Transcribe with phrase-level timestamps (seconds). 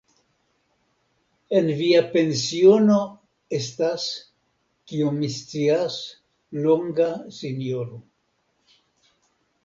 [1.57, 2.95] En via pensiono
[3.57, 4.05] estas,
[4.91, 5.99] kiom mi scias,
[6.63, 8.01] longa sinjoro.